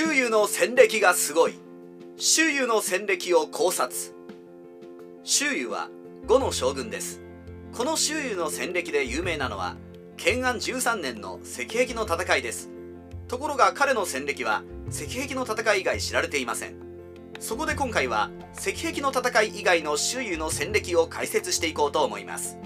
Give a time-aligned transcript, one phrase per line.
[0.00, 1.54] 周遊の戦歴がすごい。
[2.16, 4.14] 周遊の戦歴を考察。
[5.24, 5.88] 周遊は
[6.28, 7.20] 5の将軍です。
[7.72, 9.74] この周遊の戦歴で有名なのは
[10.16, 12.70] 建安13年の石壁の戦いです。
[13.26, 16.76] ところが彼の戦歴は石壁の戦い以外知られていません。
[17.40, 22.56] そこで今回は石壁の戦い以外の周遊の戦歴を解説していこうと思います。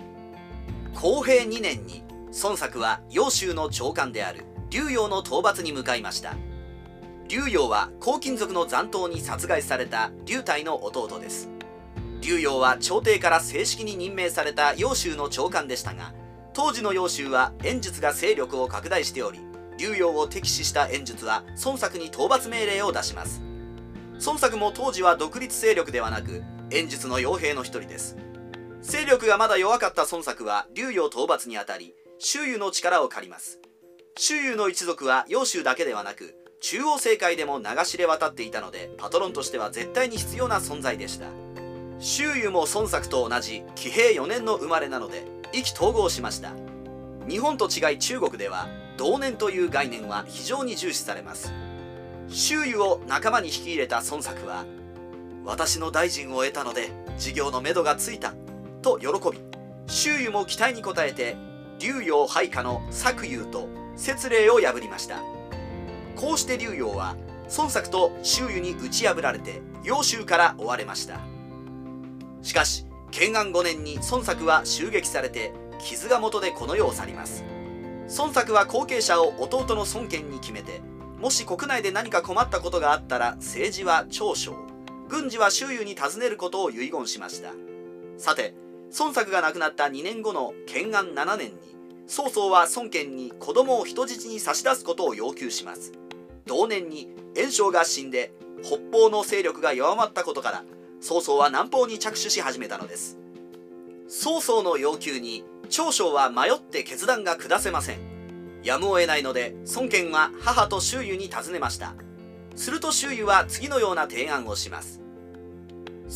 [0.94, 2.04] 公平2年に
[2.42, 6.36] 孫作は揚州の長官である竜陽の討伐に向かいました。
[7.32, 11.48] 竜陽は黄金族の残党に殺害された竜太の弟です。
[12.20, 16.12] 竜陽は朝廷から正式に任命された揚州の長官でしたが
[16.52, 19.40] 当時の揚州は演術が勢力を拡大しており
[19.78, 23.40] 竜陽を敵視した演術は孫作に討伐命令を出します。
[24.26, 28.18] 孫作も当時は独立勢力ではなく演術の傭兵の一人です。
[28.82, 33.58] 勢力がまだ弱かった孫作は竜陽討伐にあたり周遊の力を借ります。
[34.18, 41.26] 周遊の一族は揚州だけではなく中央政界でも流しれ渡っていたのでパトロンとしては絶対に必要な存在でした。
[41.98, 46.52] 周遊も孫作と同じ騎兵4年の生まれなので意気投合しました。
[47.28, 51.52] 日本と違い中国では同年という概念は非常に重視されます。
[52.28, 54.64] 周囲を仲間に引き入れた孫作は
[55.44, 58.34] 私の大臣を得たので事業のめどがついた
[58.82, 59.40] と喜び
[59.88, 61.36] 周囲も期待に応えて
[61.80, 65.41] 竜陽配下の作遊と節令を破りました。
[66.22, 67.16] こうして竜陽は
[67.58, 71.18] 孫作と周囲に打ち破られて揚州から追われました。
[72.42, 77.42] しかし建安5年に孫作は襲撃されて傷が元でこの世を去ります。
[78.16, 80.80] 孫作は後継者を弟の孫権に決めて
[81.18, 84.54] もし国内で何か困ったことがあったら政治は長将
[85.08, 87.50] 軍事は周囲に尋ねることを遺言しました。
[88.16, 88.54] さて
[88.96, 91.56] 孫作が亡くなった2年後の建安7年に
[92.06, 95.92] 曹操は孫権に子供を人質に差し出すことを要求します。
[96.46, 100.64] 同年に袁紹が死んで北方の勢力が弱まったことから
[101.00, 103.18] 曹操は南方に着手し始めたのです。
[104.08, 107.98] 曹操の要求に長将は迷って決断が下せません。
[108.62, 111.94] やむを得ないので孫権は母と周囲に尋ねました。
[112.54, 115.00] すると周囲は次のような提案をします。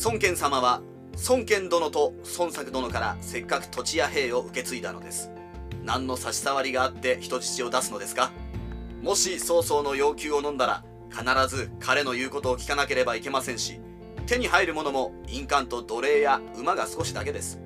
[0.05, 0.81] 孫権様は
[1.27, 5.31] 孫権殿と孫作殿からせっかく土地や兵を受け継いだのです。
[5.83, 8.31] 何の差し障りがあって人質を出すのですか？
[9.01, 13.79] もし曹操の要求を飲んだら必ず彼の言うことを聞かなければいけませんし
[14.25, 17.59] 手に入るものも印鑑と奴隷や馬が少しだけです。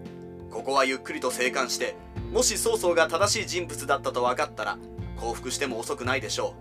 [0.52, 1.96] ここはゆっくりと静観して
[2.32, 4.78] もし曹操が正しい人物だったと分かったら
[5.20, 6.56] 降伏しても遅くないでしょ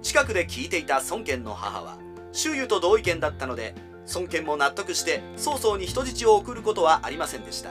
[0.00, 0.02] う。
[0.02, 1.98] 近くで聞いていた孫権の母は
[2.32, 3.74] 周囲と同意見だったので
[4.14, 7.70] 孫権も納得して曹操に人質を送ることはありませんでした。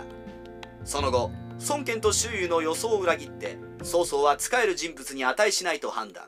[0.83, 1.31] その後
[1.69, 6.25] 孫権と周囲の予想を裏切って曹操は使える人物に値しないと判断。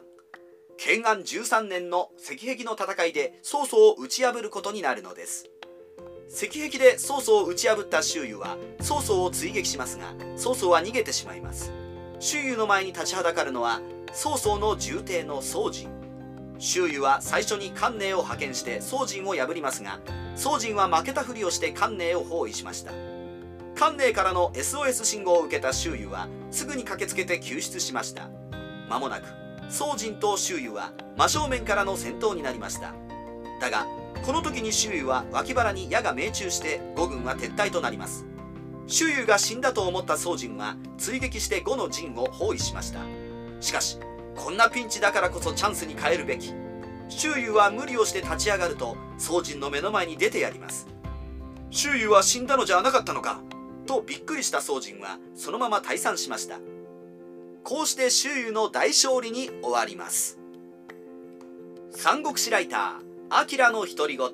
[0.78, 5.46] 建安13年の石壁の戦いで曹操を打ち破ることになるのです。
[6.30, 11.72] 石壁で曹操を打ち破った周囲は曹操を追撃しますが曹操は逃げてしまいます。
[12.20, 15.90] 周囲の前に立ちはだかるのは曹操の重帝の宗人。
[16.58, 20.00] 周囲は最初に関寧を派遣して宗人を破りますが
[20.36, 23.15] 宗人は負けたふりをして関寧を包囲しました。
[23.76, 28.30] 関寧からの SOS 信号を受けた周囲はすぐに駆けつけて救出しました。
[28.90, 29.26] 間もなく
[29.70, 32.94] 宗人と周囲は真正面からの戦闘になりました。
[33.60, 33.86] だが
[34.26, 38.26] この時に周囲は脇腹に矢が命中して呉軍は撤退となります。
[38.88, 43.00] 周囲が死んだと思った宗人は追撃して呉の陣を包囲しました。
[43.60, 44.00] しかし
[44.36, 46.54] こんなピンチだからこそチャンスに変えるべき。
[47.10, 50.88] 周囲は無理をして立ち上がると宗人の目の前に出てやります
[51.70, 53.42] 周囲は死んだのじゃなかったのか
[53.86, 56.60] とびっくりした宗人はそのまま退散しました。
[57.64, 60.38] こうして周囲の大勝利に終わります。
[61.92, 64.30] 三国志ライターアキラの独り言。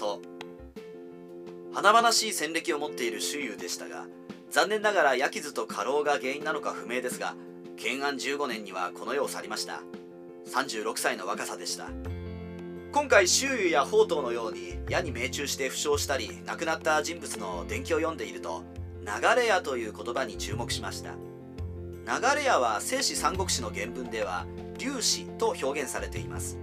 [1.74, 4.06] 華々しい戦歴を持っている周遊でしたが
[4.50, 7.36] 残念ながら焼き傷と過労が原因なのか不明ですが
[7.78, 9.82] 建安15年にはこの世を去りました。
[10.48, 11.90] 36歳の若さでした。
[12.92, 18.66] 今回周遊や宝刀のように矢に命中して負傷したり亡くなった人物の伝記を読んでいると
[19.02, 21.12] 流れ屋という言葉に注目しました。
[21.12, 24.46] 流れ屋は正史三国志の原文では
[24.78, 26.58] 粒子と表現されています。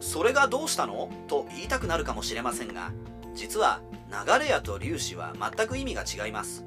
[0.00, 1.10] それがどうしたの？
[1.28, 2.92] と言いたくなるかもしれませんが
[3.34, 6.64] 実は流れ屋と粒子は全く意味が違います。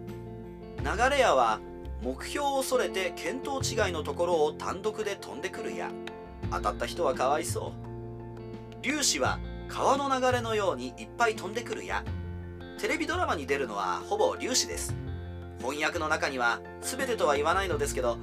[0.79, 1.59] 流れ屋は
[2.01, 5.91] 目標を恐れて見当違いのところを単独で飛んでくる矢。
[6.51, 7.73] 当たった人はかわいそ
[8.81, 8.83] う。
[8.83, 12.03] 粒子は川の流れのようにいっぱい飛んでくる矢。
[12.77, 14.95] テレビドラマに出るのはほぼ粒子です。
[15.59, 18.17] 翻訳の中には全てとは言わないのですけど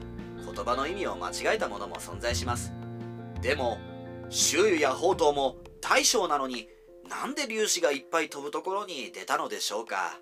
[0.47, 2.73] 言葉の意味を間違えたものも存在します。
[3.43, 3.79] でも
[4.31, 6.69] 周囲や宝刀も大将なのに
[7.09, 10.19] なんで粒子がいっぱい飛ぶところに出たのでしょうか。